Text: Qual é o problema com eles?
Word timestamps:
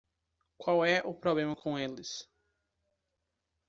Qual 0.57 0.83
é 0.83 1.03
o 1.05 1.13
problema 1.13 1.55
com 1.55 1.77
eles? 1.77 2.27